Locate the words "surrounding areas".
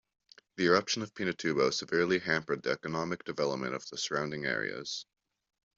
3.99-5.05